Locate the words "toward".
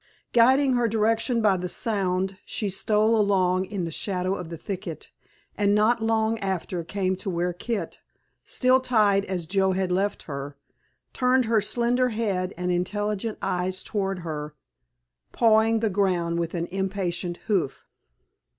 13.83-14.17